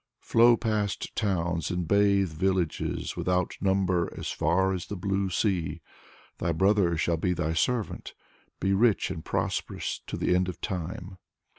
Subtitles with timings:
[0.23, 5.79] Flow past towns, and bathe villages without number as far as the blue sea.
[6.39, 8.15] Thy brother shall be thy servant.
[8.59, 11.19] Be rich and prosperous to the end of time!"